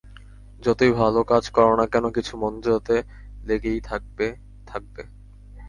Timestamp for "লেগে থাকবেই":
3.43-4.33